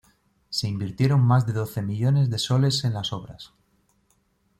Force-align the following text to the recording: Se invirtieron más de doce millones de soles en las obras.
Se 0.49 0.67
invirtieron 0.67 1.21
más 1.21 1.45
de 1.45 1.53
doce 1.53 1.83
millones 1.83 2.31
de 2.31 2.39
soles 2.39 2.83
en 2.85 2.93
las 2.95 3.13
obras. 3.13 3.53